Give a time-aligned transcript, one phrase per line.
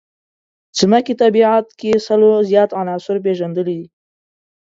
[0.79, 3.81] ځمکې طبیعت کې سلو زیات عناصر پېژندلي.